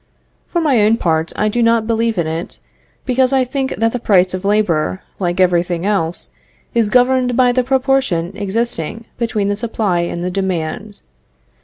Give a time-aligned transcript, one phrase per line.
[0.47, 2.57] For my own part I do not believe in it,
[3.05, 6.31] because I think that the price of labor, like every thing else,
[6.73, 11.01] is governed by the proportion existing between the supply and the demand.